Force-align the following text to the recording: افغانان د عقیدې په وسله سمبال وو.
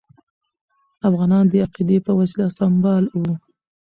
افغانان 1.09 1.45
د 1.49 1.53
عقیدې 1.65 1.97
په 2.05 2.11
وسله 2.19 2.45
سمبال 2.57 3.03
وو. 3.19 3.31